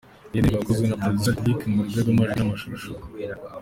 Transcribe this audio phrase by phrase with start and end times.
[0.31, 2.91] Iyi ndirimbo yakozwe na Producer Lick Lick mu buryo bw’amajwi n’amashusho.